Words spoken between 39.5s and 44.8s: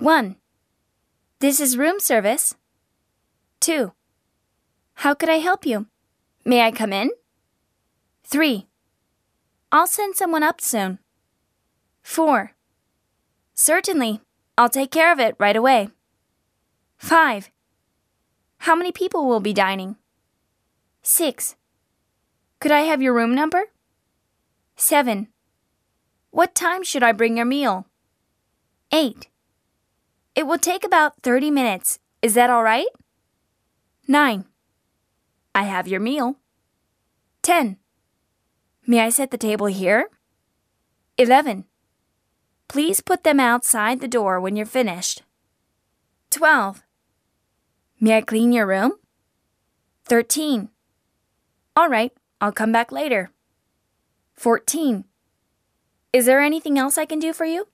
here? 11. Please put them outside the door when you're